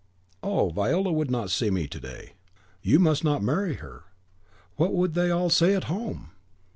[0.41, 2.33] "Oh, Viola could not see me to day."
[2.81, 4.05] "You must not marry her.
[4.75, 6.31] What would they all say at home?"